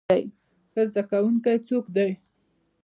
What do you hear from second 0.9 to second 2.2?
کوونکی څوک دی؟